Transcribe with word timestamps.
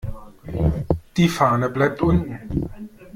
Die 1.15 1.29
Fahne 1.29 1.69
bleibt 1.69 2.01
unten. 2.01 2.67